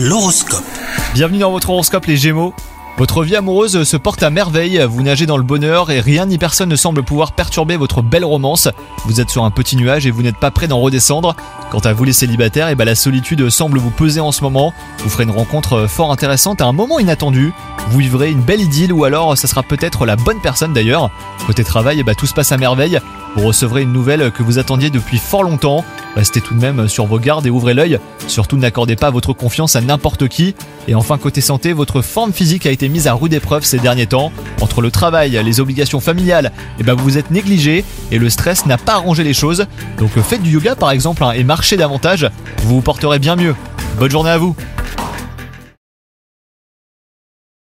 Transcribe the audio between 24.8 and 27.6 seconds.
depuis fort longtemps. Restez tout de même sur vos gardes et